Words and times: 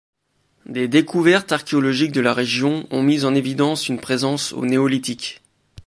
Des 0.65 0.87
découvertes 0.87 1.51
archéologiques 1.51 2.11
de 2.11 2.21
la 2.21 2.33
région 2.33 2.87
ont 2.89 3.03
mis 3.03 3.23
en 3.23 3.35
évidence 3.35 3.87
une 3.87 3.99
présence 3.99 4.51
au 4.51 4.65
néolithique. 4.65 5.43